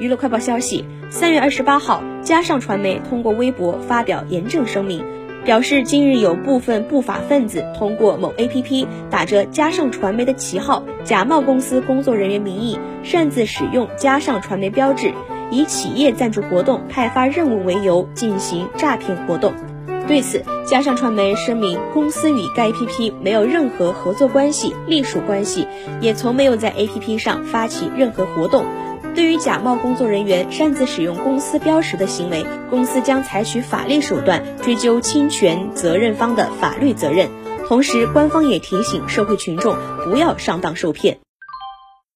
[0.00, 5.04] 娱乐快报消息，三月二十八号，嘉上传媒通过微博发表严正声明，
[5.44, 15.12] 表示今日有部分不法分子通过某 APP 打着嘉上传媒的旗号，假冒公司工作人员名义，擅自使用嘉上传媒标志，
[15.50, 19.52] 以企业赞助活动、派发任务为由进行诈骗活动。
[20.06, 25.66] 对此，嘉上传媒声明，公司与该 APP 没有任何合作关系、隶属关系，
[26.00, 28.64] 也从没有在 APP 上发起任何活动。
[29.18, 37.28] 对于假冒工作人员擅自使用公司标识的行为，公司将采取法律手段追究侵权责任方的法律责任。
[37.66, 41.18] 同时，官方也提醒社会群众不要上当受骗。